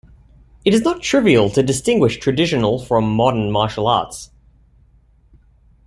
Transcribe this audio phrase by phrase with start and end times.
[0.65, 4.31] It is not trivial to distinguish "traditional" from "modern" martial arts.